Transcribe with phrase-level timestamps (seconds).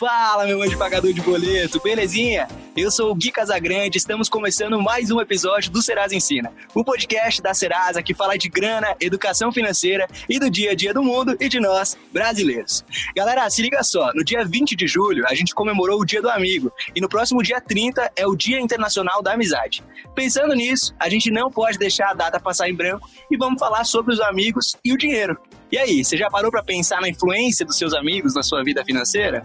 [0.00, 2.48] Fala, meu anjo pagador de boleto, belezinha?
[2.76, 7.42] Eu sou o Gui Casagrande, estamos começando mais um episódio do Serasa Ensina, o podcast
[7.42, 11.36] da Serasa que fala de grana, educação financeira e do dia a dia do mundo
[11.40, 12.84] e de nós, brasileiros.
[13.14, 16.30] Galera, se liga só, no dia 20 de julho a gente comemorou o Dia do
[16.30, 19.82] Amigo e no próximo dia 30 é o Dia Internacional da Amizade.
[20.14, 23.82] Pensando nisso, a gente não pode deixar a data passar em branco e vamos falar
[23.82, 25.36] sobre os amigos e o dinheiro.
[25.72, 28.84] E aí, você já parou para pensar na influência dos seus amigos na sua vida
[28.84, 29.44] financeira?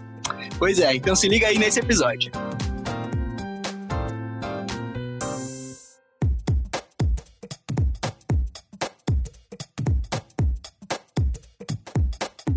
[0.58, 2.30] Pois é, então se liga aí nesse episódio.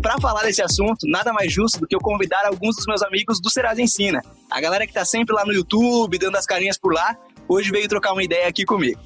[0.02, 3.38] Para falar desse assunto, nada mais justo do que eu convidar alguns dos meus amigos
[3.38, 4.22] do Serasa Ensina.
[4.50, 7.14] A galera que tá sempre lá no YouTube, dando as carinhas por lá,
[7.46, 8.98] hoje veio trocar uma ideia aqui comigo.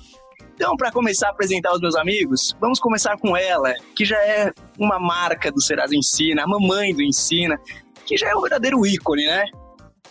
[0.55, 4.53] Então, para começar a apresentar os meus amigos, vamos começar com ela, que já é
[4.79, 7.59] uma marca do Serasa Ensina, a mamãe do Ensina,
[8.07, 9.45] que já é um verdadeiro ícone, né?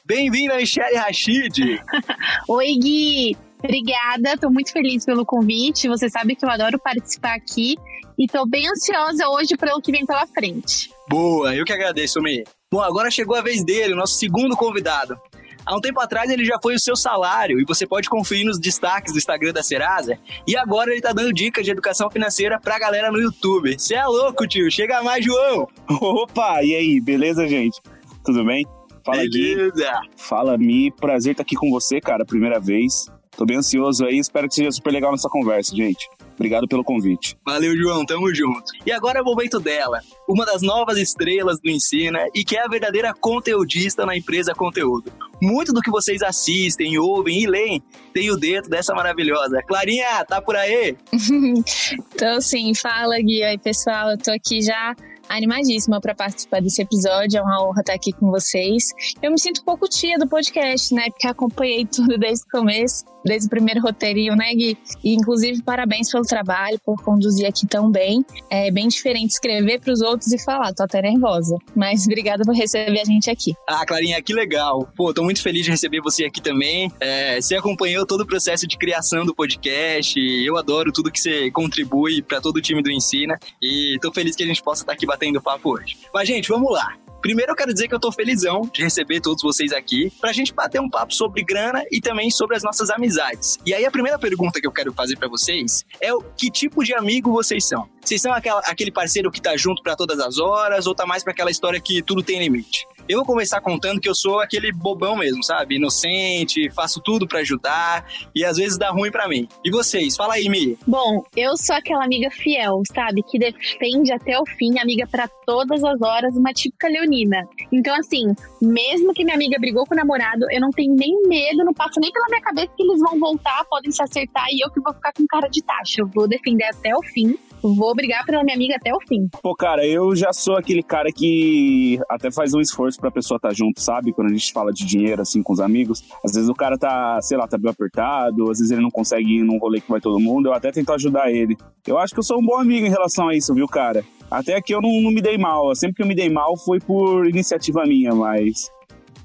[0.06, 1.82] Bem-vinda, Michelle Rachid!
[2.50, 3.38] Oi, Gui!
[3.64, 5.88] Obrigada, estou muito feliz pelo convite.
[5.88, 7.76] Você sabe que eu adoro participar aqui
[8.20, 10.92] e estou bem ansiosa hoje pelo que vem pela frente.
[11.10, 12.44] Boa, eu que agradeço, Mi.
[12.72, 15.18] Bom, agora chegou a vez dele, o nosso segundo convidado.
[15.66, 18.60] Há um tempo atrás ele já foi o seu salário e você pode conferir nos
[18.60, 20.20] destaques do Instagram da Serasa.
[20.46, 23.80] E agora ele tá dando dicas de educação financeira pra galera no YouTube.
[23.80, 24.70] Você é louco, tio.
[24.70, 25.68] Chega mais, João.
[25.88, 27.80] Opa, e aí, beleza, gente?
[28.26, 28.66] Tudo bem?
[29.06, 29.72] Fala beleza.
[29.74, 30.10] Gui.
[30.18, 30.92] Fala, Mi.
[30.92, 33.10] Prazer estar aqui com você, cara, primeira vez.
[33.38, 36.08] Tô bem ansioso aí, espero que seja super legal nessa conversa, gente.
[36.36, 37.38] Obrigado pelo convite.
[37.46, 38.64] Valeu, João, tamo junto.
[38.86, 42.64] E agora é o momento dela, uma das novas estrelas do Ensina e que é
[42.64, 45.12] a verdadeira conteudista na empresa Conteúdo.
[45.42, 49.62] Muito do que vocês assistem, ouvem e leem tem o dedo dessa maravilhosa.
[49.68, 50.96] Clarinha, tá por aí?
[52.16, 54.96] então sim, fala Gui, aí pessoal, eu tô aqui já
[55.30, 57.40] animadíssima para participar desse episódio.
[57.40, 58.90] É uma honra estar aqui com vocês.
[59.22, 61.10] Eu me sinto um pouco tia do podcast, né?
[61.10, 64.78] Porque acompanhei tudo desde o começo, desde o primeiro roteirinho, né, Gui?
[65.04, 68.26] E, inclusive, parabéns pelo trabalho, por conduzir aqui tão bem.
[68.50, 70.74] É bem diferente escrever para os outros e falar.
[70.74, 71.58] Tô até nervosa.
[71.76, 73.54] Mas obrigada por receber a gente aqui.
[73.68, 74.88] Ah, Clarinha, que legal.
[74.96, 76.92] Pô, tô muito feliz de receber você aqui também.
[77.00, 80.20] É, você acompanhou todo o processo de criação do podcast.
[80.20, 83.38] Eu adoro tudo que você contribui para todo o time do Ensina.
[83.62, 85.98] E tô feliz que a gente possa estar aqui batendo papo hoje.
[86.14, 87.03] Mas, gente, vamos lá.
[87.24, 90.54] Primeiro eu quero dizer que eu tô felizão de receber todos vocês aqui pra gente
[90.54, 93.58] bater um papo sobre grana e também sobre as nossas amizades.
[93.66, 96.84] E aí a primeira pergunta que eu quero fazer para vocês é o que tipo
[96.84, 97.88] de amigo vocês são?
[98.02, 101.24] Vocês são aquela, aquele parceiro que tá junto para todas as horas ou tá mais
[101.24, 102.86] para aquela história que tudo tem limite?
[103.08, 105.76] Eu vou começar contando que eu sou aquele bobão mesmo, sabe?
[105.76, 109.48] Inocente, faço tudo para ajudar e às vezes dá ruim para mim.
[109.64, 110.16] E vocês?
[110.16, 110.78] Fala aí, Mi.
[110.88, 113.22] Bom, eu sou aquela amiga fiel, sabe?
[113.24, 117.46] Que defende até o fim, amiga para todas as horas, uma típica leonina.
[117.72, 121.66] Então, assim, mesmo que minha amiga brigou com o namorado, eu não tenho nem medo,
[121.66, 124.72] não passo nem pela minha cabeça que eles vão voltar, podem se acertar e eu
[124.72, 126.02] que vou ficar com cara de taxa.
[126.02, 129.28] Eu vou defender até o fim vou brigar pela minha amiga até o fim.
[129.42, 133.50] Pô, cara, eu já sou aquele cara que até faz um esforço pra pessoa estar
[133.50, 134.12] tá junto, sabe?
[134.12, 136.04] Quando a gente fala de dinheiro, assim, com os amigos.
[136.24, 139.40] Às vezes o cara tá, sei lá, tá bem apertado, às vezes ele não consegue
[139.40, 141.56] ir num rolê que vai todo mundo, eu até tento ajudar ele.
[141.88, 144.04] Eu acho que eu sou um bom amigo em relação a isso, viu, cara?
[144.30, 145.76] Até aqui eu não, não me dei mal.
[145.76, 148.72] Sempre que eu me dei mal foi por iniciativa minha, mas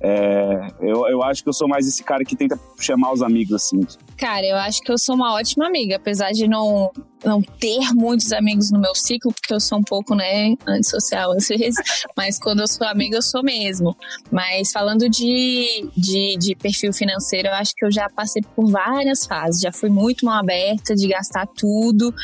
[0.01, 3.55] é, eu, eu acho que eu sou mais esse cara que tenta chamar os amigos,
[3.55, 3.81] assim.
[4.17, 6.93] Cara, eu acho que eu sou uma ótima amiga, apesar de não,
[7.25, 11.49] não ter muitos amigos no meu ciclo, porque eu sou um pouco, né, antissocial às
[11.49, 11.77] vezes,
[12.17, 13.97] mas quando eu sou amiga, eu sou mesmo.
[14.31, 19.27] Mas falando de, de, de perfil financeiro, eu acho que eu já passei por várias
[19.27, 22.15] fases, já fui muito mal aberta de gastar tudo,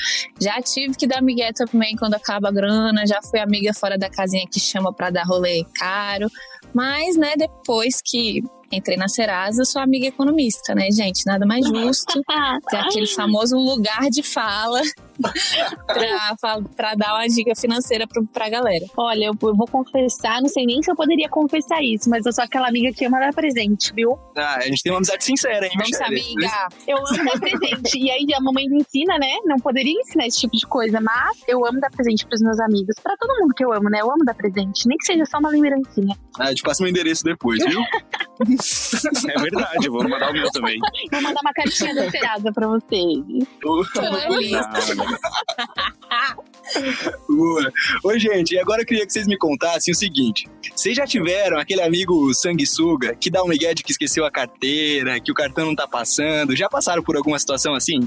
[0.40, 4.08] já tive que dar migué também quando acaba a grana, já fui amiga fora da
[4.08, 6.28] casinha que chama pra dar rolê caro,
[6.74, 8.42] mas, né, depois que
[8.72, 11.24] entrei na Serasa, sou amiga economista, né, gente?
[11.26, 12.20] Nada mais justo
[12.68, 14.80] ter aquele famoso lugar de fala
[16.76, 18.84] para dar uma dica financeira pra, pra galera.
[18.96, 22.32] Olha, eu, eu, vou confessar, não sei nem se eu poderia confessar isso, mas eu
[22.32, 24.18] sou aquela amiga que ama dar presente, viu?
[24.36, 26.68] Ah, a gente tem uma amizade sincera, hein, Vamos, amiga.
[26.86, 27.98] Eu amo dar presente.
[27.98, 29.36] E aí a mamãe me ensina, né?
[29.44, 32.96] Não poderia ensinar esse tipo de coisa, mas eu amo dar presente pros meus amigos.
[33.02, 34.00] Pra todo mundo que eu amo, né?
[34.00, 34.86] Eu amo dar presente.
[34.86, 36.16] Nem que seja só uma lembrancinha.
[36.38, 37.80] Ah, eu te passo meu endereço depois, viu?
[39.30, 40.78] é verdade, eu vou mandar o meu também.
[41.10, 43.24] Vou mandar uma cartinha da Serasa pra vocês.
[48.04, 51.58] Oi, gente, e agora eu queria que vocês me contassem o seguinte: vocês já tiveram
[51.58, 55.66] aquele amigo sanguessuga que dá um migué de que esqueceu a carteira, que o cartão
[55.66, 56.56] não tá passando?
[56.56, 58.00] Já passaram por alguma situação assim?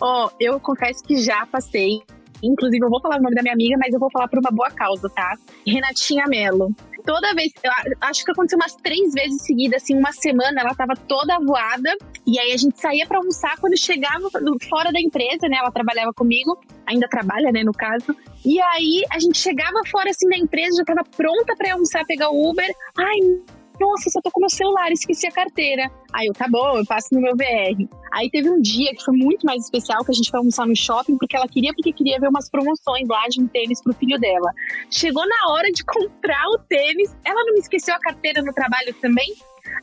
[0.00, 2.02] Ó, oh, eu confesso que já passei.
[2.42, 4.50] Inclusive, eu vou falar o nome da minha amiga, mas eu vou falar por uma
[4.50, 5.34] boa causa, tá?
[5.66, 6.74] Renatinha Mello.
[7.04, 7.70] Toda vez, eu
[8.00, 11.90] acho que aconteceu umas três vezes seguidas, assim, uma semana, ela tava toda voada.
[12.26, 14.28] E aí a gente saía pra almoçar quando chegava
[14.68, 15.58] fora da empresa, né?
[15.58, 18.16] Ela trabalhava comigo, ainda trabalha, né, no caso.
[18.44, 22.30] E aí a gente chegava fora assim da empresa, já tava pronta pra almoçar, pegar
[22.30, 22.68] o Uber.
[22.98, 23.18] Ai,
[23.80, 25.90] nossa, só tô com meu celular, esqueci a carteira.
[26.12, 27.88] Aí eu, tá bom, eu passo no meu VR.
[28.12, 30.76] Aí teve um dia que foi muito mais especial, que a gente foi almoçar no
[30.76, 34.18] shopping, porque ela queria, porque queria ver umas promoções lá de um tênis pro filho
[34.18, 34.50] dela.
[34.90, 38.94] Chegou na hora de comprar o tênis, ela não me esqueceu a carteira no trabalho
[39.00, 39.34] também?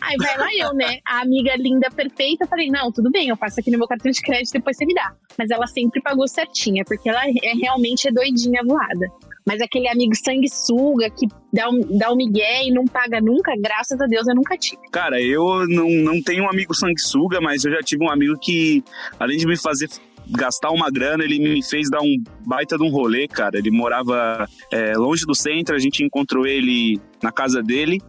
[0.01, 0.99] Aí vai lá eu, né?
[1.05, 2.47] A amiga linda, perfeita.
[2.47, 4.93] Falei, não, tudo bem, eu passo aqui no meu cartão de crédito, depois você me
[4.93, 5.13] dá.
[5.37, 9.11] Mas ela sempre pagou certinha, porque ela é realmente é doidinha voada.
[9.45, 13.99] Mas aquele amigo sanguessuga que dá um, dá um migué e não paga nunca, graças
[13.99, 14.81] a Deus eu nunca tive.
[14.91, 18.83] Cara, eu não, não tenho um amigo sanguessuga, mas eu já tive um amigo que,
[19.19, 19.89] além de me fazer
[20.29, 22.15] gastar uma grana, ele me fez dar um
[22.45, 23.57] baita de um rolê, cara.
[23.57, 27.99] Ele morava é, longe do centro, a gente encontrou ele na casa dele.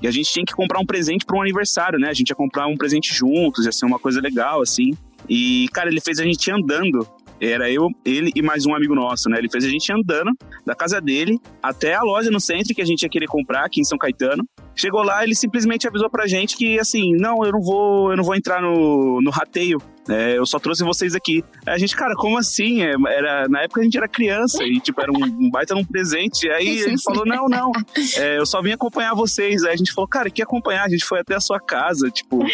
[0.00, 2.08] E a gente tinha que comprar um presente para um aniversário, né?
[2.08, 4.96] A gente ia comprar um presente juntos, ia ser uma coisa legal, assim.
[5.28, 7.06] E, cara, ele fez a gente andando
[7.40, 9.38] era eu, ele e mais um amigo nosso, né?
[9.38, 10.30] Ele fez a gente andando
[10.64, 13.80] da casa dele até a loja no centro que a gente ia querer comprar aqui
[13.80, 14.44] em São Caetano.
[14.76, 18.24] Chegou lá, ele simplesmente avisou pra gente que assim, não, eu não vou, eu não
[18.24, 19.78] vou entrar no, no rateio.
[20.08, 21.44] É, eu só trouxe vocês aqui.
[21.66, 22.82] A gente, cara, como assim?
[22.82, 25.84] É, era, na época a gente era criança e, tipo, era um, um baita num
[25.84, 26.48] presente.
[26.50, 27.72] Aí ele falou: não, não,
[28.16, 29.64] é, eu só vim acompanhar vocês.
[29.64, 30.84] Aí a gente falou, cara, que acompanhar?
[30.84, 32.08] A gente foi até a sua casa.
[32.10, 32.44] Tipo,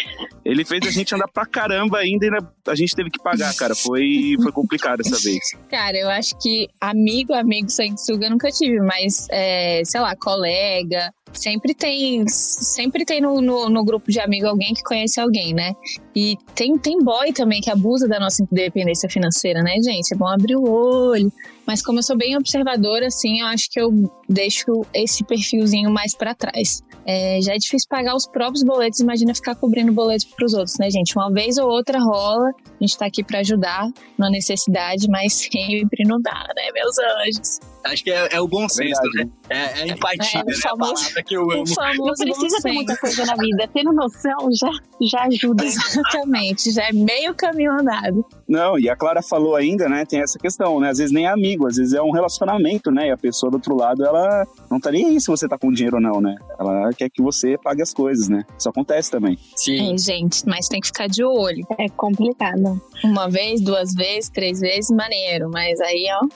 [0.43, 2.29] ele fez a gente andar pra caramba ainda e
[2.67, 3.75] a gente teve que pagar, cara.
[3.75, 5.39] Foi, foi complicado essa vez.
[5.69, 11.11] Cara, eu acho que amigo, amigo sanguessuga eu nunca tive, mas, é, sei lá, colega,
[11.33, 15.73] Sempre tem, sempre tem no, no, no, grupo de amigos alguém que conhece alguém, né?
[16.15, 20.13] E tem, tem boy também que abusa da nossa independência financeira, né, gente?
[20.13, 21.31] É bom abrir o olho.
[21.65, 23.91] Mas como eu sou bem observadora, assim, eu acho que eu
[24.27, 26.81] deixo esse perfilzinho mais para trás.
[27.05, 30.77] É, já é difícil pagar os próprios boletos, imagina ficar cobrindo boletos para os outros,
[30.77, 31.15] né, gente?
[31.17, 36.05] Uma vez ou outra rola, a gente tá aqui para ajudar na necessidade, mas sempre
[36.05, 37.72] não dá, né, meus anjos?
[37.85, 39.29] Acho que é, é o bom é senso, né?
[39.49, 40.53] É, é empatia, é, né?
[40.61, 41.63] Famoso, a palavra que eu amo.
[41.97, 43.69] Não precisa ter muita coisa na vida.
[43.73, 44.71] Tendo noção já,
[45.01, 45.65] já ajuda.
[45.65, 48.25] Exatamente, já é meio caminho andado.
[48.47, 50.05] Não, e a Clara falou ainda, né?
[50.05, 50.89] Tem essa questão, né?
[50.89, 53.07] Às vezes nem é amigo, às vezes é um relacionamento, né?
[53.07, 55.71] E a pessoa do outro lado, ela não tá nem aí se você tá com
[55.71, 56.35] dinheiro ou não, né?
[56.57, 58.43] Ela quer que você pague as coisas, né?
[58.57, 59.37] Isso acontece também.
[59.55, 59.93] Sim.
[59.93, 61.65] É, gente, mas tem que ficar de olho.
[61.77, 62.81] É complicado.
[63.03, 65.49] Uma vez, duas vezes, três vezes, maneiro.
[65.51, 66.27] Mas aí, ó,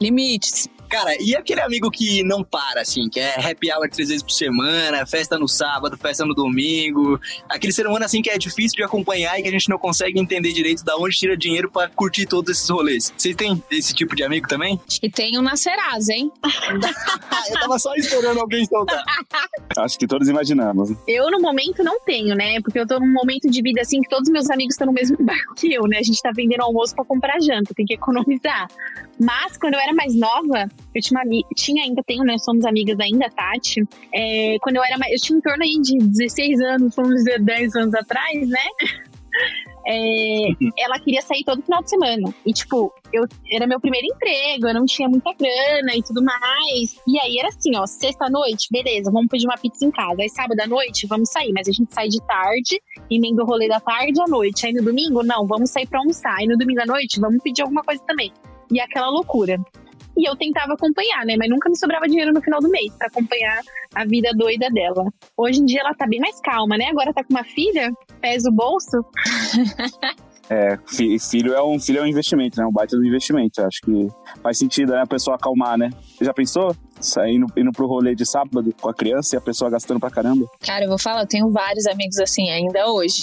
[0.00, 0.68] limites.
[0.90, 4.32] Cara, e aquele amigo que não para, assim, que é happy hour três vezes por
[4.32, 8.82] semana, festa no sábado, festa no domingo, aquele ser humano, assim, que é difícil de
[8.82, 12.26] acompanhar e que a gente não consegue entender direito da onde tira dinheiro para curtir
[12.26, 13.14] todos esses rolês.
[13.16, 14.80] Vocês têm esse tipo de amigo também?
[15.00, 16.32] E tem um na Serasa, hein?
[17.48, 19.04] Eu tava só esperando alguém soltar.
[19.78, 20.90] Acho que todos imaginamos.
[21.06, 22.60] Eu, no momento, não tenho, né?
[22.62, 25.16] Porque eu tô num momento de vida, assim, que todos meus amigos estão no mesmo
[25.22, 25.98] barco que eu, né?
[25.98, 28.68] A gente tá vendendo almoço para comprar janta, tem que economizar.
[29.18, 32.36] Mas, quando eu era mais nova, eu tinha, uma, tinha ainda, tenho, né?
[32.38, 33.82] Somos amigas ainda, Tati.
[34.14, 35.12] É, quando eu era mais.
[35.12, 38.68] Eu tinha em torno aí de 16 anos, vamos dizer, 10 anos atrás, né?
[39.86, 42.34] É, ela queria sair todo final de semana.
[42.44, 46.96] E, tipo, eu era meu primeiro emprego, eu não tinha muita grana e tudo mais.
[47.06, 50.20] E aí era assim, ó, sexta-noite, beleza, vamos pedir uma pizza em casa.
[50.20, 53.68] Aí sábado à noite, vamos sair, mas a gente sai de tarde, emenda o rolê
[53.68, 54.66] da tarde à noite.
[54.66, 56.36] Aí no domingo, não, vamos sair pra almoçar.
[56.38, 58.32] Aí no domingo à noite, vamos pedir alguma coisa também.
[58.70, 59.58] E aquela loucura.
[60.20, 61.34] E eu tentava acompanhar, né?
[61.38, 63.58] Mas nunca me sobrava dinheiro no final do mês para acompanhar
[63.94, 65.06] a vida doida dela.
[65.34, 66.88] Hoje em dia ela tá bem mais calma, né?
[66.90, 69.02] Agora tá com uma filha, pesa o bolso.
[70.52, 70.76] É,
[71.20, 72.66] filho é um filho é um investimento, né?
[72.66, 73.62] Um baita do investimento.
[73.62, 74.08] Acho que
[74.42, 75.00] faz sentido né?
[75.00, 75.90] a pessoa acalmar, né?
[76.20, 76.74] Já pensou?
[77.00, 80.44] Saindo indo pro rolê de sábado com a criança e a pessoa gastando pra caramba?
[80.60, 83.22] Cara, eu vou falar, eu tenho vários amigos assim ainda hoje.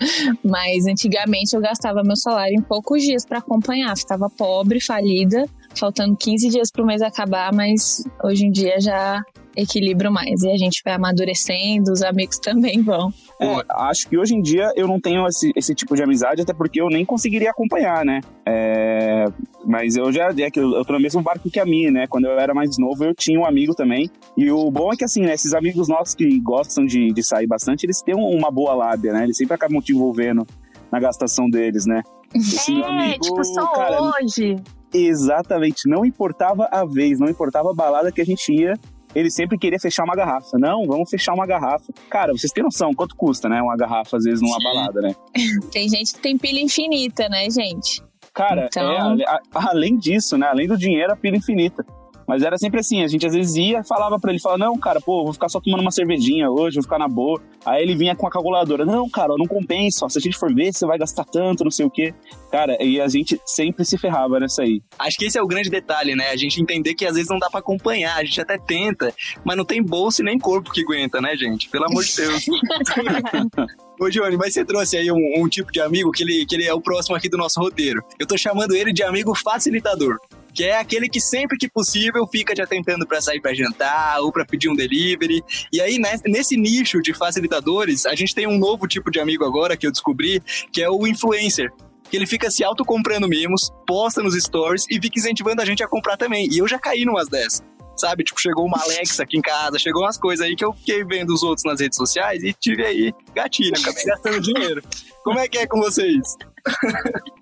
[0.42, 3.94] Mas antigamente eu gastava meu salário em poucos dias para acompanhar.
[3.94, 9.22] Ficava pobre, falida, faltando 15 dias pro mês acabar, mas hoje em dia já
[9.56, 10.42] equilibro mais.
[10.42, 13.12] E a gente vai amadurecendo, os amigos também vão.
[13.40, 16.52] É, acho que hoje em dia eu não tenho esse, esse tipo de amizade, até
[16.52, 18.20] porque eu nem conseguiria acompanhar, né?
[18.46, 19.24] É,
[19.64, 22.06] mas eu já é que eu, eu tô no mesmo barco que a minha, né?
[22.06, 24.10] Quando eu era mais novo, eu tinha um amigo também.
[24.36, 27.46] E o bom é que, assim, né, esses amigos nossos que gostam de, de sair
[27.46, 29.24] bastante, eles têm uma boa lábia, né?
[29.24, 30.46] Eles sempre acabam te envolvendo
[30.90, 32.02] na gastação deles, né?
[32.34, 34.56] Esse é, amigo, tipo, só cara, hoje.
[34.92, 38.74] Exatamente, não importava a vez, não importava a balada que a gente ia,
[39.14, 40.58] ele sempre queria fechar uma garrafa.
[40.58, 41.92] Não, vamos fechar uma garrafa.
[42.08, 43.60] Cara, vocês têm noção quanto custa, né?
[43.60, 45.14] Uma garrafa, às vezes, numa balada, né?
[45.70, 48.02] tem gente que tem pilha infinita, né, gente?
[48.32, 49.18] Cara, então...
[49.20, 50.46] é, a, além disso, né?
[50.46, 51.84] Além do dinheiro, a pilha infinita.
[52.26, 55.00] Mas era sempre assim, a gente às vezes ia, falava pra ele, falava, não, cara,
[55.00, 57.40] pô, vou ficar só tomando uma cervejinha hoje, vou ficar na boa.
[57.64, 60.52] Aí ele vinha com a calculadora, não, cara, não compensa, ó, se a gente for
[60.54, 62.14] ver, você vai gastar tanto, não sei o quê.
[62.50, 64.82] Cara, e a gente sempre se ferrava nessa aí.
[64.98, 66.30] Acho que esse é o grande detalhe, né?
[66.30, 69.12] A gente entender que às vezes não dá para acompanhar, a gente até tenta,
[69.44, 71.68] mas não tem bolsa e nem corpo que aguenta, né, gente?
[71.68, 72.44] Pelo amor de Deus.
[74.02, 76.64] Ô, Johnny, mas você trouxe aí um, um, tipo de amigo que ele, que ele
[76.64, 78.02] é o próximo aqui do nosso roteiro.
[78.18, 80.18] Eu tô chamando ele de amigo facilitador.
[80.54, 84.32] Que é aquele que sempre que possível fica te atentando para sair para jantar ou
[84.32, 85.42] para pedir um delivery.
[85.72, 89.76] E aí, nesse nicho de facilitadores, a gente tem um novo tipo de amigo agora
[89.76, 90.42] que eu descobri,
[90.72, 91.70] que é o influencer
[92.10, 95.88] que ele fica se auto-comprando mimos, posta nos stories e fica incentivando a gente a
[95.88, 96.46] comprar também.
[96.52, 97.62] E eu já caí numas dessas
[97.96, 98.24] sabe?
[98.24, 101.32] Tipo, chegou uma Alexa aqui em casa, chegou umas coisas aí que eu fiquei vendo
[101.32, 104.82] os outros nas redes sociais e tive aí gatilho, acabei gastando dinheiro.
[105.22, 106.36] Como é que é com vocês?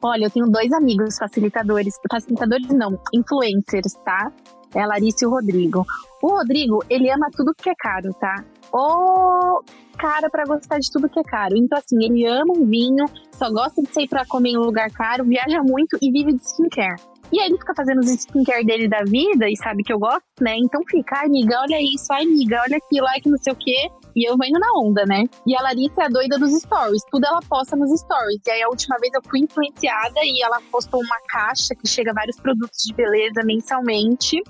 [0.02, 4.32] Olha, eu tenho dois amigos facilitadores, facilitadores não, influencers, tá?
[4.74, 5.84] É a Larissa e o Rodrigo.
[6.22, 8.44] O Rodrigo, ele ama tudo que é caro, tá?
[8.72, 9.62] O
[9.98, 11.56] cara para gostar de tudo que é caro.
[11.56, 14.90] Então, assim, ele ama um vinho, só gosta de sair pra comer em um lugar
[14.90, 17.00] caro, viaja muito e vive de skincare.
[17.32, 20.22] E aí ele fica fazendo os skincare dele da vida e sabe que eu gosto,
[20.40, 20.56] né?
[20.56, 23.56] Então fica, ai, amiga, olha isso, ai, amiga, olha aquilo, ai, que não sei o
[23.56, 23.88] quê.
[24.16, 25.24] E eu indo na onda, né?
[25.46, 27.02] E a Larissa é a doida dos stories.
[27.10, 28.40] Tudo ela posta nos stories.
[28.46, 32.12] E aí a última vez eu fui influenciada e ela postou uma caixa que chega
[32.12, 34.42] vários produtos de beleza mensalmente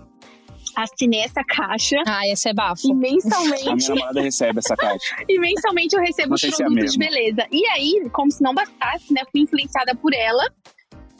[0.76, 1.96] assinei essa caixa.
[2.06, 2.88] Ah, esse é bafo.
[2.88, 3.68] E mensalmente.
[3.68, 5.16] A minha namorada recebe essa caixa.
[5.28, 7.46] e mensalmente eu recebo os produtos é de beleza.
[7.50, 9.22] E aí, como se não bastasse, né?
[9.30, 10.44] Fui influenciada por ela.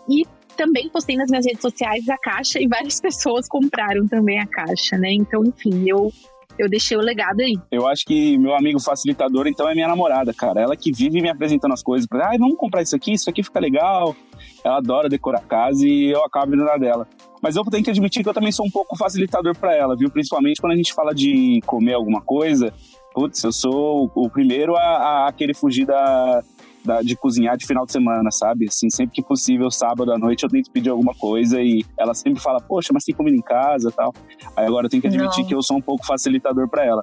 [0.09, 0.25] E
[0.61, 4.99] também postei nas minhas redes sociais a caixa e várias pessoas compraram também a caixa,
[4.99, 5.11] né?
[5.12, 6.12] Então, enfim, eu
[6.59, 7.55] eu deixei o legado aí.
[7.71, 10.61] Eu acho que meu amigo facilitador, então, é minha namorada, cara.
[10.61, 12.07] Ela que vive me apresentando as coisas.
[12.07, 14.14] Pra, ah, vamos comprar isso aqui, isso aqui fica legal.
[14.62, 17.09] Ela adora decorar a casa e eu acabo indo na dela.
[17.40, 20.11] Mas eu tenho que admitir que eu também sou um pouco facilitador para ela, viu?
[20.11, 22.75] Principalmente quando a gente fala de comer alguma coisa.
[23.14, 26.43] Putz, eu sou o primeiro a, a querer fugir da,
[26.85, 28.67] da, de cozinhar de final de semana, sabe?
[28.69, 32.41] Assim, sempre que possível, sábado à noite, eu tento pedir alguma coisa e ela sempre
[32.41, 34.15] fala, poxa, mas tem comida em casa tal.
[34.57, 35.49] Aí agora eu tenho que admitir Não.
[35.49, 37.03] que eu sou um pouco facilitador para ela.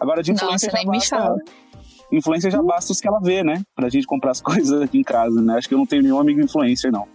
[0.00, 1.34] Agora, de influência Nossa, já basta...
[2.12, 3.62] Influência já basta os que ela vê, né?
[3.74, 5.56] Pra gente comprar as coisas aqui em casa, né?
[5.56, 7.08] Acho que eu não tenho nenhum amigo influencer, não.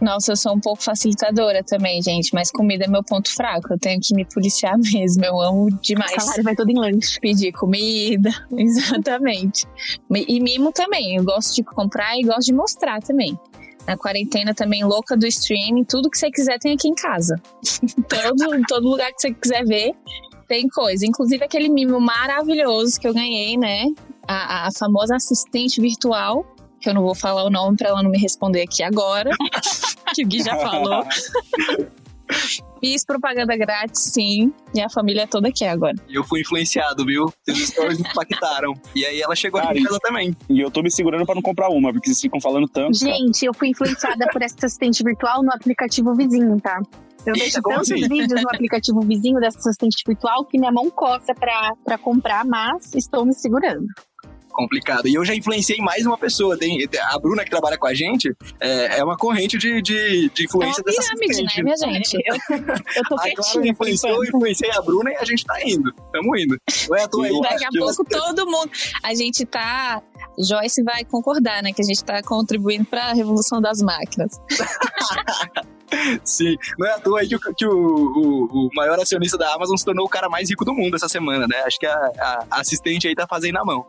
[0.00, 3.72] Nossa, eu sou um pouco facilitadora também, gente, mas comida é meu ponto fraco.
[3.72, 5.24] Eu tenho que me policiar mesmo.
[5.24, 6.12] Eu amo demais.
[6.12, 7.20] O salário vai todo em lanche.
[7.20, 9.66] Pedir comida, exatamente.
[10.10, 11.16] E mimo também.
[11.16, 13.38] Eu gosto de comprar e gosto de mostrar também.
[13.86, 15.84] Na quarentena também, louca do streaming.
[15.84, 17.40] Tudo que você quiser tem aqui em casa.
[18.08, 19.92] todo, todo lugar que você quiser ver,
[20.48, 21.06] tem coisa.
[21.06, 23.84] Inclusive aquele mimo maravilhoso que eu ganhei, né?
[24.26, 26.44] A, a famosa assistente virtual
[26.84, 29.30] que eu não vou falar o nome para ela não me responder aqui agora,
[30.14, 31.02] que o Gui já falou.
[32.80, 34.52] Fiz propaganda grátis, sim.
[34.74, 35.94] E a família toda quer agora.
[36.08, 37.32] E eu fui influenciado, viu?
[37.44, 38.74] Seus stories me impactaram.
[38.94, 40.36] E aí ela chegou aqui em casa também.
[40.48, 42.98] E eu tô me segurando pra não comprar uma, porque vocês ficam falando tanto.
[42.98, 43.50] Gente, cara.
[43.50, 46.80] eu fui influenciada por essa assistente virtual no aplicativo vizinho, tá?
[47.26, 48.08] Eu vejo tantos assim?
[48.08, 52.94] vídeos no aplicativo vizinho dessa assistente virtual que minha mão coça pra, pra comprar, mas
[52.94, 53.86] estou me segurando
[54.54, 55.06] complicado.
[55.06, 56.56] E eu já influenciei mais uma pessoa.
[56.56, 56.78] Tem,
[57.10, 60.80] a Bruna, que trabalha com a gente, é, é uma corrente de, de, de influência
[60.80, 62.16] é dessa pirâmide, né, minha gente?
[62.24, 62.36] Eu,
[62.96, 65.92] eu tô Agora influenciou, influenciei a Bruna e a gente tá indo.
[66.12, 66.56] Tamo indo.
[66.88, 67.40] Não é à toa aí.
[67.40, 68.70] Daqui a pouco todo mundo...
[69.02, 70.02] A gente tá...
[70.38, 71.72] Joyce vai concordar, né?
[71.72, 74.40] Que a gente tá contribuindo para a revolução das máquinas.
[76.24, 79.52] Sim, não é à toa aí que, o, que o, o, o, maior acionista da
[79.54, 81.62] Amazon se tornou o cara mais rico do mundo essa semana, né?
[81.64, 83.86] Acho que a, a assistente aí tá fazendo na mão.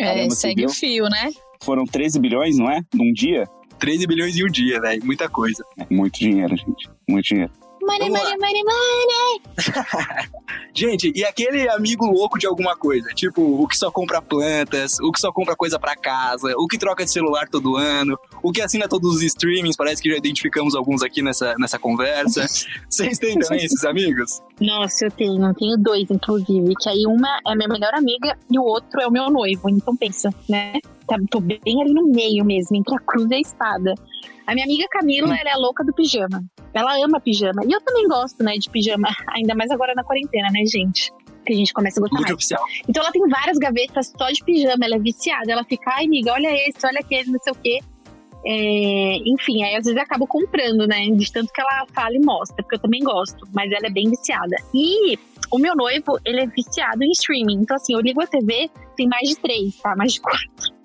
[0.00, 1.30] É, segue o fio, né?
[1.62, 2.80] Foram 13 bilhões, não é?
[2.94, 3.46] Num dia?
[3.78, 5.04] 13 bilhões em um dia, velho.
[5.04, 5.64] Muita coisa.
[5.78, 6.88] É muito dinheiro, gente.
[7.08, 7.52] Muito dinheiro.
[7.90, 10.30] Money, money, money, money!
[10.72, 13.08] Gente, e aquele amigo louco de alguma coisa?
[13.08, 16.78] Tipo, o que só compra plantas, o que só compra coisa para casa, o que
[16.78, 20.76] troca de celular todo ano, o que assina todos os streamings, parece que já identificamos
[20.76, 22.46] alguns aqui nessa, nessa conversa.
[22.88, 24.40] Vocês têm também esses amigos?
[24.60, 28.56] Nossa, eu tenho, eu tenho dois, inclusive, que aí uma é minha melhor amiga e
[28.56, 30.74] o outro é o meu noivo, então pensa, né?
[31.10, 33.94] Tá, tô bem ali no meio mesmo, entre a cruz e a espada.
[34.46, 36.44] A minha amiga Camila, ela é louca do pijama.
[36.72, 37.64] Ela ama pijama.
[37.66, 39.08] E eu também gosto, né, de pijama.
[39.34, 41.10] Ainda mais agora na quarentena, né, gente?
[41.44, 42.36] Que a gente começa a gostar Muito mais.
[42.36, 42.64] oficial.
[42.88, 44.84] Então ela tem várias gavetas só de pijama.
[44.84, 45.50] Ela é viciada.
[45.50, 47.80] Ela fica, ai, amiga, olha esse, olha aquele, não sei o quê.
[48.46, 51.08] É, enfim, aí às vezes eu acabo comprando, né?
[51.10, 54.08] De tanto que ela fala e mostra, porque eu também gosto, mas ela é bem
[54.08, 54.54] viciada.
[54.72, 55.18] E
[55.50, 57.62] o meu noivo, ele é viciado em streaming.
[57.62, 59.96] Então, assim, eu ligo a TV, tem mais de três, tá?
[59.96, 60.79] Mais de quatro.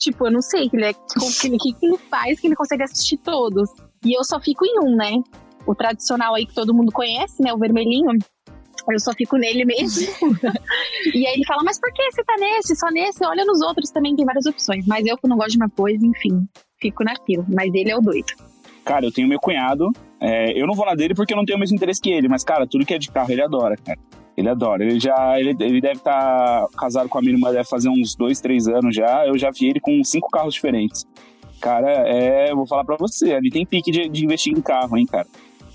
[0.00, 2.82] Tipo, eu não sei o que, ele, é, que, que ele faz que ele consegue
[2.82, 3.68] assistir todos.
[4.04, 5.12] E eu só fico em um, né?
[5.66, 7.52] o tradicional aí que todo mundo conhece, né?
[7.52, 8.10] O vermelhinho.
[8.90, 10.08] Eu só fico nele mesmo.
[11.14, 13.24] e aí ele fala, mas por que você tá nesse, só nesse?
[13.24, 14.86] Olha nos outros também, tem várias opções.
[14.86, 16.46] Mas eu que não gosto de uma coisa, enfim,
[16.80, 17.44] fico naquilo.
[17.48, 18.32] Mas ele é o doido.
[18.84, 19.90] Cara, eu tenho meu cunhado.
[20.18, 22.28] É, eu não vou na dele porque eu não tenho o mesmo interesse que ele,
[22.28, 23.98] mas, cara, tudo que é de carro ele adora, cara.
[24.36, 24.84] Ele adora.
[24.84, 25.38] Ele já.
[25.38, 28.68] Ele, ele deve estar tá casado com a minha irmã, deve fazer uns dois, três
[28.68, 29.26] anos já.
[29.26, 31.06] Eu já vi ele com cinco carros diferentes.
[31.60, 32.54] Cara, é.
[32.54, 35.26] Vou falar pra você, ele tem pique de, de investir em carro, hein, cara.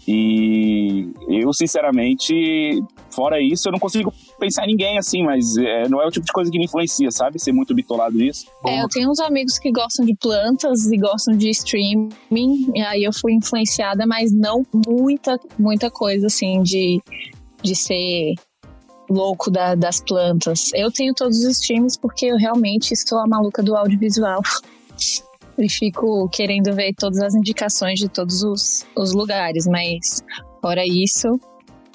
[0.08, 6.00] E eu, sinceramente, fora isso, eu não consigo pensar em ninguém assim, mas é, não
[6.00, 7.40] é o tipo de coisa que me influencia, sabe?
[7.40, 8.46] Ser muito bitolado nisso.
[8.68, 13.04] É, eu tenho uns amigos que gostam de plantas e gostam de streaming, e aí
[13.04, 17.02] eu fui influenciada, mas não muita, muita coisa assim de,
[17.66, 18.36] de ser
[19.10, 20.72] louco da, das plantas.
[20.74, 24.42] Eu tenho todos os streams porque eu realmente estou a maluca do audiovisual.
[25.58, 30.24] e fico querendo ver todas as indicações de todos os, os lugares, mas
[30.62, 31.40] fora isso,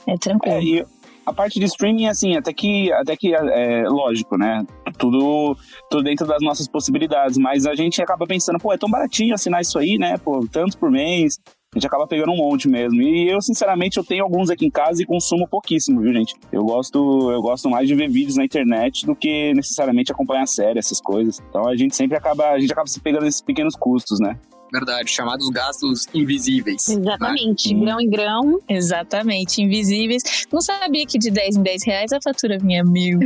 [0.06, 0.78] é tranquilo.
[0.78, 0.86] É,
[1.26, 4.64] a parte de streaming, assim, até que, até que é, é lógico, né?
[4.98, 5.56] Tudo,
[5.90, 9.60] tudo dentro das nossas possibilidades, mas a gente acaba pensando, pô, é tão baratinho assinar
[9.60, 10.16] isso aí, né?
[10.18, 11.38] Pô, tanto por mês,
[11.72, 13.00] a gente acaba pegando um monte mesmo.
[13.00, 16.34] E eu, sinceramente, eu tenho alguns aqui em casa e consumo pouquíssimo, viu, gente?
[16.50, 20.80] Eu gosto, eu gosto mais de ver vídeos na internet do que necessariamente acompanhar série,
[20.80, 21.40] essas coisas.
[21.48, 24.36] Então a gente sempre acaba, a gente acaba se pegando esses pequenos custos, né?
[24.72, 26.88] Verdade, chamados gastos invisíveis.
[26.88, 26.96] Né?
[27.00, 27.80] Exatamente, né?
[27.84, 28.58] grão em grão.
[28.68, 30.22] Exatamente, invisíveis.
[30.52, 33.18] Não sabia que de 10 em 10 reais a fatura vinha mil.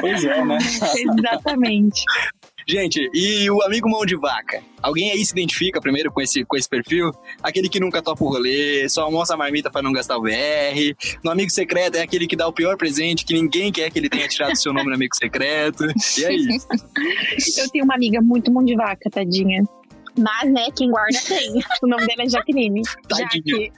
[0.00, 0.58] pois é, né?
[1.18, 2.04] Exatamente.
[2.66, 4.62] Gente, e o amigo mão de vaca?
[4.80, 7.10] Alguém aí se identifica primeiro com esse, com esse perfil?
[7.42, 10.96] Aquele que nunca topa o rolê, só almoça a marmita para não gastar o VR.
[11.22, 14.08] No amigo secreto é aquele que dá o pior presente, que ninguém quer que ele
[14.08, 15.84] tenha tirado seu nome no amigo secreto.
[16.18, 16.66] E é isso.
[17.62, 19.62] Eu tenho uma amiga muito mão de vaca, tadinha.
[20.18, 21.62] Mas, né, quem guarda tem.
[21.82, 22.82] O nome dela é Jaqueline.
[23.16, 23.72] Jaque.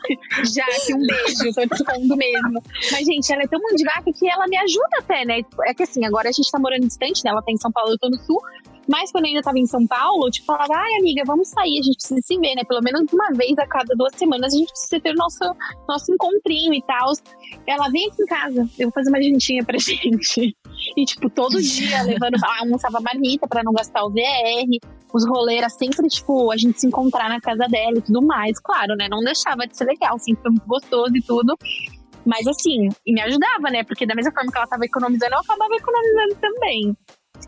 [0.52, 1.54] Jaque, um beijo.
[1.54, 2.62] Tô te expondo mesmo.
[2.90, 5.40] Mas, gente, ela é tão mão de vaca que ela me ajuda até, né?
[5.66, 7.30] É que assim, agora a gente tá morando distante, né?
[7.30, 8.40] Ela tá em São Paulo, eu tô no Sul.
[8.88, 11.82] Mas quando eu ainda tava em São Paulo, tipo, falava, ai, amiga, vamos sair, a
[11.82, 12.62] gente precisa se ver, né?
[12.64, 15.56] Pelo menos uma vez a cada duas semanas a gente precisa ter o nosso,
[15.88, 17.12] nosso encontrinho e tal.
[17.66, 20.56] Ela vem aqui em casa, eu vou fazer uma jantinha pra gente.
[20.97, 24.94] E, tipo, todo dia levando, almoçava marmita pra não gastar o VR.
[25.12, 28.58] Os rolês sempre, tipo, a gente se encontrar na casa dela e tudo mais.
[28.60, 29.08] Claro, né?
[29.08, 31.56] Não deixava de ser legal, sempre foi muito gostoso e tudo.
[32.26, 33.84] Mas assim, e me ajudava, né?
[33.84, 36.97] Porque da mesma forma que ela tava economizando, eu acabava economizando também.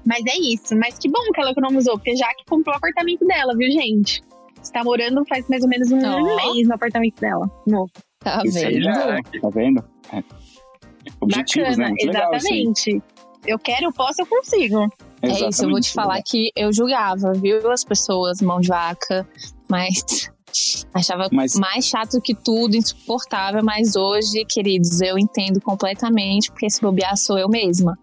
[0.05, 0.77] Mas é isso.
[0.77, 4.23] Mas que bom que ela economizou, porque já que comprou o apartamento dela, viu, gente?
[4.63, 6.37] Está morando faz mais ou menos um oh.
[6.37, 7.91] mês no apartamento dela, novo.
[8.21, 8.89] Tá vendo?
[8.89, 9.85] É, tá vendo?
[10.13, 10.23] É.
[11.21, 11.95] Objetivos, Bacana, né?
[12.01, 12.93] exatamente.
[12.93, 14.89] Legal, eu quero, eu posso, eu consigo.
[15.23, 19.27] É isso, eu vou te falar que eu julgava, viu, as pessoas, mão de vaca,
[19.69, 20.29] mas
[20.95, 21.55] Achava mas...
[21.55, 27.39] mais chato que tudo, insuportável, mas hoje, queridos, eu entendo completamente, porque se bobear sou
[27.39, 27.99] eu mesma.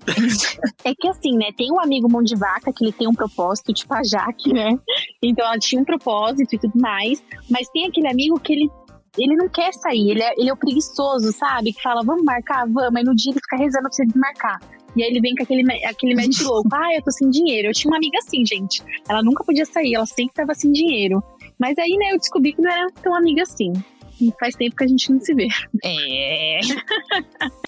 [0.84, 3.74] é que assim, né, tem um amigo mão de vaca que ele tem um propósito,
[3.74, 4.78] tipo a Jaque, né?
[5.24, 8.70] Então ela tinha um propósito e tudo mais, mas tem aquele amigo que ele
[9.18, 11.72] ele não quer sair, ele é, ele é o preguiçoso, sabe?
[11.72, 14.60] Que fala, vamos marcar, vamos, aí no dia ele fica rezando pra você desmarcar.
[14.96, 17.68] E aí ele vem com aquele, aquele mete louco, ah, eu tô sem dinheiro.
[17.68, 18.84] Eu tinha uma amiga assim, gente.
[19.10, 21.24] Ela nunca podia sair, ela sempre tava sem dinheiro.
[21.60, 23.74] Mas aí, né, eu descobri que não era tão amiga assim.
[24.22, 25.48] E faz tempo que a gente não se vê.
[25.84, 26.60] É.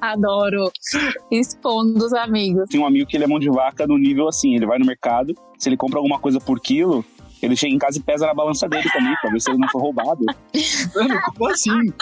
[0.00, 0.70] Adoro.
[1.30, 2.68] Expondo os amigos.
[2.70, 4.86] Tem um amigo que ele é mão de vaca no nível assim: ele vai no
[4.86, 7.04] mercado, se ele compra alguma coisa por quilo,
[7.42, 9.68] ele chega em casa e pesa na balança dele também, pra ver se ele não
[9.68, 10.24] foi roubado.
[10.94, 11.92] Mano, como assim?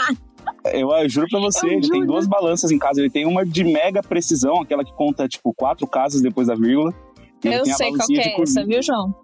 [0.72, 1.92] Eu, eu, juro pra você, eu ele juro.
[1.92, 3.00] tem duas balanças em casa.
[3.00, 6.94] Ele tem uma de mega precisão, aquela que conta, tipo, quatro casas depois da vírgula.
[7.42, 9.14] Eu sei qual que é essa, viu, João?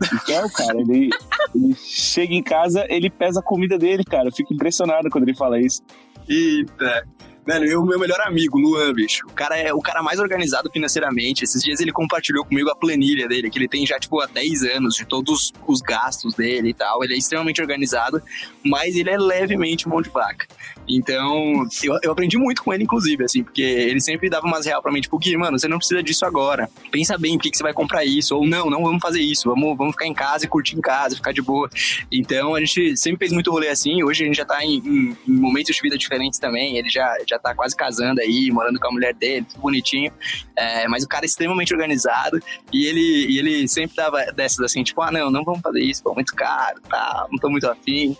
[0.00, 1.10] Então, cara, ele,
[1.54, 4.28] ele chega em casa, ele pesa a comida dele, cara.
[4.28, 5.82] Eu fico impressionado quando ele fala isso.
[6.28, 7.06] Eita.
[7.48, 9.26] Velho, o meu melhor amigo, Luan, bicho.
[9.26, 11.44] O cara é o cara mais organizado financeiramente.
[11.44, 14.64] Esses dias ele compartilhou comigo a planilha dele, que ele tem já, tipo, há 10
[14.64, 17.02] anos, de todos os gastos dele e tal.
[17.02, 18.22] Ele é extremamente organizado,
[18.62, 20.46] mas ele é levemente mão de vaca.
[20.88, 24.82] Então, eu, eu aprendi muito com ele, inclusive, assim, porque ele sempre dava umas real
[24.82, 26.68] pra mim, tipo, Gui, mano, você não precisa disso agora.
[26.90, 28.36] Pensa bem por que, que você vai comprar isso.
[28.36, 29.48] Ou não, não vamos fazer isso.
[29.48, 31.68] Vamos, vamos ficar em casa e curtir em casa, ficar de boa.
[32.10, 34.02] Então, a gente sempre fez muito rolê assim.
[34.02, 36.76] Hoje a gente já tá em, em, em momentos de vida diferentes também.
[36.76, 40.12] Ele já, já tá quase casando aí, morando com a mulher dele, tudo bonitinho.
[40.56, 42.40] É, mas o cara é extremamente organizado
[42.72, 46.02] e ele, e ele sempre dava dessas assim, tipo, ah, não, não vamos fazer isso,
[46.02, 48.16] pô, muito caro, tá, não tô muito afim.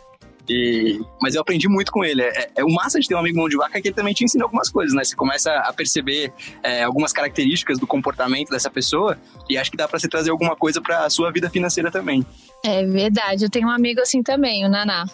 [0.49, 2.23] E, mas eu aprendi muito com ele.
[2.23, 4.15] É, é, o massa de ter um amigo mão de vaca é que ele também
[4.15, 5.05] te ensina algumas coisas, né?
[5.05, 6.33] Você começa a perceber
[6.63, 10.57] é, algumas características do comportamento dessa pessoa e acho que dá para você trazer alguma
[10.57, 12.25] coisa para a sua vida financeira também.
[12.65, 13.45] É verdade.
[13.45, 15.05] Eu tenho um amigo assim também, o Naná.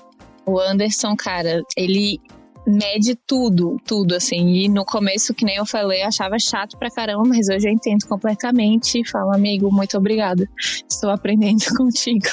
[0.47, 2.21] O Anderson, cara, ele
[2.67, 4.49] mede tudo, tudo, assim.
[4.55, 7.73] E no começo, que nem eu falei, eu achava chato pra caramba, mas hoje eu
[7.73, 10.49] entendo completamente e falo, amigo, muito obrigada.
[10.91, 12.27] Estou aprendendo contigo.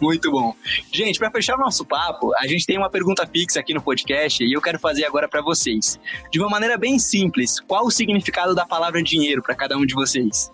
[0.00, 0.54] Muito bom.
[0.92, 4.42] Gente, para fechar o nosso papo, a gente tem uma pergunta fixa aqui no podcast
[4.42, 5.98] e eu quero fazer agora para vocês.
[6.30, 9.94] De uma maneira bem simples, qual o significado da palavra dinheiro para cada um de
[9.94, 10.50] vocês?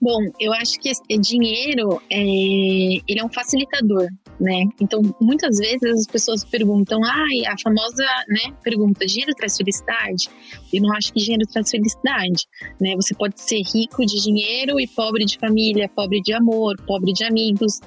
[0.00, 4.08] Bom, eu acho que dinheiro é, ele é um facilitador,
[4.40, 4.64] né?
[4.80, 10.28] Então, muitas vezes as pessoas perguntam, ai, ah, a famosa, né, pergunta, dinheiro traz felicidade?
[10.72, 12.46] Eu não acho que dinheiro traz felicidade,
[12.80, 12.94] né?
[12.96, 17.24] Você pode ser rico de dinheiro e pobre de família, pobre de amor, pobre de
[17.24, 17.80] amigos,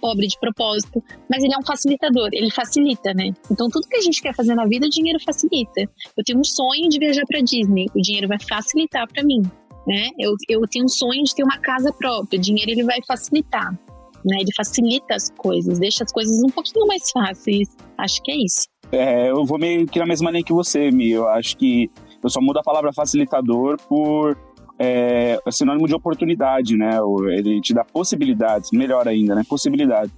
[0.00, 3.32] pobre de propósito, mas ele é um facilitador, ele facilita, né?
[3.50, 5.82] Então tudo que a gente quer fazer na vida, o dinheiro facilita.
[6.16, 9.42] Eu tenho um sonho de viajar para Disney, o dinheiro vai facilitar para mim
[9.86, 10.08] né?
[10.18, 13.76] Eu, eu tenho um sonho de ter uma casa própria, o dinheiro ele vai facilitar,
[14.24, 14.38] né?
[14.40, 17.68] Ele facilita as coisas, deixa as coisas um pouquinho mais fáceis.
[17.96, 18.66] Acho que é isso.
[18.92, 21.10] É, eu vou meio que na mesma linha que você, Mi.
[21.10, 21.90] Eu acho que
[22.22, 24.36] eu só mudo a palavra facilitador por
[24.78, 26.98] é, é sinônimo de oportunidade, né?
[27.36, 29.42] Ele te dá possibilidades, melhor ainda, né?
[29.48, 30.10] Possibilidade.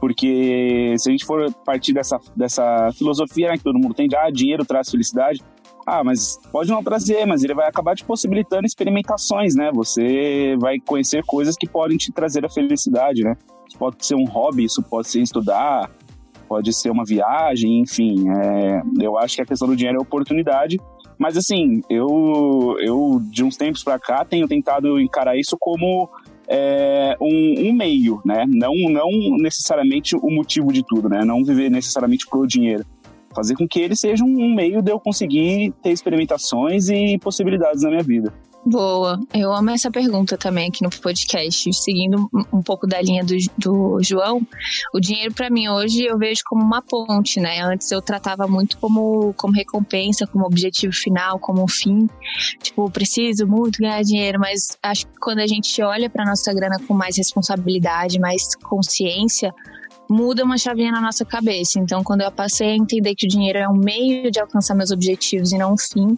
[0.00, 4.14] Porque se a gente for partir dessa, dessa filosofia né, que todo mundo tem de
[4.14, 5.40] ah, dinheiro traz felicidade,
[5.86, 9.70] ah, mas pode não trazer, mas ele vai acabar te possibilitando experimentações, né?
[9.74, 13.36] Você vai conhecer coisas que podem te trazer a felicidade, né?
[13.68, 15.90] Isso pode ser um hobby, isso pode ser estudar,
[16.48, 18.24] pode ser uma viagem, enfim.
[18.30, 20.80] É, eu acho que a questão do dinheiro é oportunidade.
[21.18, 26.08] Mas assim, eu, eu de uns tempos para cá tenho tentado encarar isso como
[26.48, 28.44] é, um, um, meio, né?
[28.48, 31.24] Não, não necessariamente o motivo de tudo, né?
[31.24, 32.84] Não viver necessariamente pro dinheiro
[33.34, 37.90] fazer com que ele seja um meio de eu conseguir ter experimentações e possibilidades na
[37.90, 38.32] minha vida.
[38.66, 41.70] Boa, eu amo essa pergunta também aqui no podcast.
[41.74, 44.40] Seguindo um pouco da linha do, do João,
[44.94, 47.60] o dinheiro para mim hoje eu vejo como uma ponte, né?
[47.60, 52.08] Antes eu tratava muito como, como recompensa, como objetivo final, como um fim.
[52.62, 56.78] Tipo, preciso muito ganhar dinheiro, mas acho que quando a gente olha para nossa grana
[56.88, 59.52] com mais responsabilidade, mais consciência,
[60.10, 61.78] muda uma chavinha na nossa cabeça.
[61.78, 64.90] Então, quando eu passei a entender que o dinheiro é um meio de alcançar meus
[64.90, 66.16] objetivos e não um fim,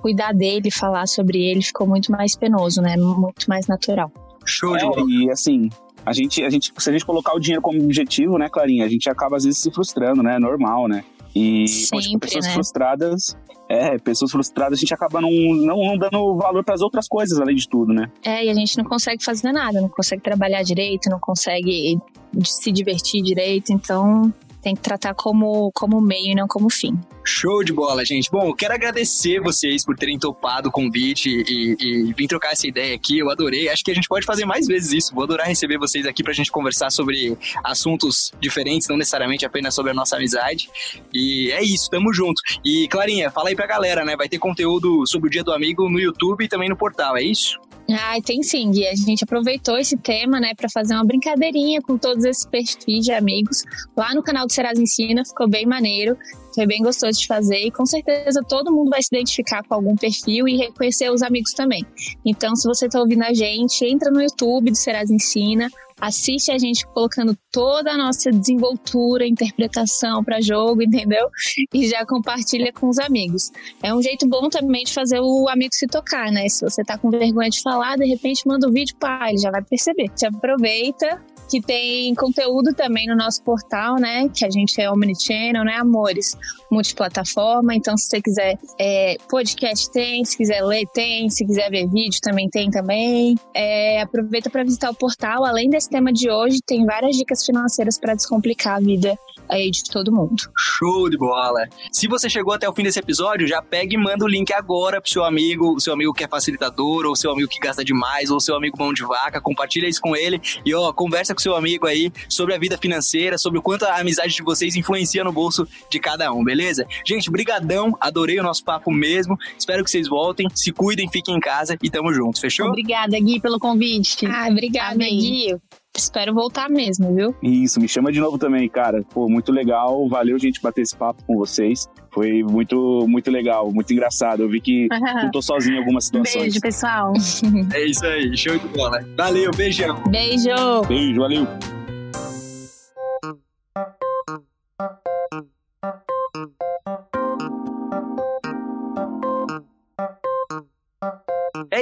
[0.00, 2.96] cuidar dele, falar sobre ele ficou muito mais penoso, né?
[2.96, 4.10] Muito mais natural.
[4.44, 5.04] Show de bola.
[5.08, 5.70] E assim,
[6.04, 8.88] a gente, a gente, se a gente colocar o dinheiro como objetivo, né, Clarinha, a
[8.88, 10.36] gente acaba às vezes se frustrando, né?
[10.36, 11.04] É normal, né?
[11.34, 12.52] E Sempre, pessoas né?
[12.52, 13.36] frustradas,
[13.68, 17.40] é, pessoas frustradas, a gente acaba não, não, não dando valor para as outras coisas,
[17.40, 18.10] além de tudo, né?
[18.22, 21.98] É, e a gente não consegue fazer nada, não consegue trabalhar direito, não consegue
[22.44, 26.98] se divertir direito, então tem que tratar como, como meio e não como fim.
[27.24, 28.30] Show de bola, gente.
[28.30, 32.94] Bom, quero agradecer vocês por terem topado o convite e, e vir trocar essa ideia
[32.94, 33.18] aqui.
[33.18, 33.68] Eu adorei.
[33.68, 35.14] Acho que a gente pode fazer mais vezes isso.
[35.14, 39.90] Vou adorar receber vocês aqui pra gente conversar sobre assuntos diferentes, não necessariamente apenas sobre
[39.92, 40.68] a nossa amizade.
[41.12, 42.40] E é isso, tamo junto.
[42.64, 44.16] E Clarinha, fala aí pra galera, né?
[44.16, 47.22] Vai ter conteúdo sobre o Dia do Amigo no YouTube e também no portal, é
[47.22, 47.60] isso?
[47.90, 48.86] Ah, tem sim, Gui.
[48.86, 53.12] A gente aproveitou esse tema, né, para fazer uma brincadeirinha com todos esses perfis de
[53.12, 53.64] amigos
[53.96, 56.16] lá no canal do Serasa Ensina, ficou bem maneiro.
[56.54, 59.96] Foi bem gostoso de fazer e com certeza todo mundo vai se identificar com algum
[59.96, 61.82] perfil e reconhecer os amigos também.
[62.26, 65.70] Então, se você está ouvindo a gente, entra no YouTube do Serasa Ensina,
[66.02, 71.28] assiste a gente colocando toda a nossa desenvoltura, interpretação para jogo, entendeu?
[71.72, 73.52] E já compartilha com os amigos.
[73.80, 76.48] É um jeito bom também de fazer o amigo se tocar, né?
[76.48, 79.38] Se você tá com vergonha de falar, de repente manda o um vídeo para ele
[79.38, 80.08] já vai perceber.
[80.08, 84.26] Te aproveita que tem conteúdo também no nosso portal, né?
[84.30, 86.34] Que a gente é omnichannel, né, amores?
[86.70, 87.74] Multiplataforma.
[87.74, 90.24] Então, se você quiser é, podcast, tem.
[90.24, 91.28] Se quiser ler, tem.
[91.28, 93.34] Se quiser ver vídeo, também tem também.
[93.54, 95.44] É, aproveita para visitar o portal.
[95.44, 99.16] Além desse tema de hoje, tem várias dicas financeiras para descomplicar a vida
[99.48, 100.34] aí de todo mundo.
[100.58, 101.68] Show de bola!
[101.92, 105.00] Se você chegou até o fim desse episódio, já pega e manda o link agora
[105.00, 108.30] pro seu amigo, o seu amigo que é facilitador, ou seu amigo que gasta demais,
[108.30, 111.54] ou seu amigo mão de vaca, compartilha isso com ele e ó, conversa com seu
[111.54, 115.32] amigo aí sobre a vida financeira, sobre o quanto a amizade de vocês influencia no
[115.32, 116.86] bolso de cada um, beleza?
[117.06, 121.40] Gente, brigadão, adorei o nosso papo mesmo, espero que vocês voltem, se cuidem, fiquem em
[121.40, 122.68] casa e tamo juntos, fechou?
[122.68, 124.24] Obrigada, Gui, pelo convite.
[124.24, 125.18] Ah, obrigada, Amém.
[125.18, 125.81] Gui.
[125.96, 127.34] Espero voltar mesmo, viu?
[127.42, 129.04] Isso, me chama de novo também, cara.
[129.12, 130.08] Pô, muito legal.
[130.08, 131.86] Valeu, gente, bater esse papo com vocês.
[132.10, 134.42] Foi muito, muito legal, muito engraçado.
[134.42, 134.88] Eu vi que
[135.22, 136.44] não tô sozinho em algumas situações.
[136.44, 137.12] Beijo, pessoal.
[137.74, 139.00] é isso aí, show de bola.
[139.16, 140.02] Valeu, beijão.
[140.08, 140.82] Beijo.
[140.88, 141.46] Beijo, valeu.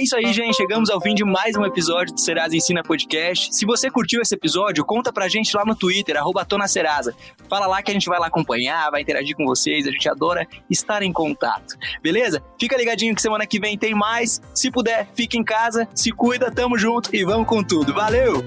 [0.00, 0.56] É isso aí, gente.
[0.56, 3.54] Chegamos ao fim de mais um episódio do Serasa Ensina Podcast.
[3.54, 7.14] Se você curtiu esse episódio, conta pra gente lá no Twitter, arroba Serasa.
[7.50, 9.86] Fala lá que a gente vai lá acompanhar, vai interagir com vocês.
[9.86, 11.76] A gente adora estar em contato.
[12.02, 12.42] Beleza?
[12.58, 14.40] Fica ligadinho que semana que vem tem mais.
[14.54, 17.92] Se puder, fique em casa, se cuida, tamo junto e vamos com tudo.
[17.92, 18.42] Valeu!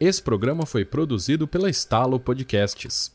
[0.00, 3.12] Esse programa foi produzido pela Estalo Podcasts.